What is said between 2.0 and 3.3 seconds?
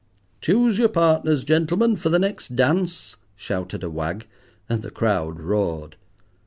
the next dance,"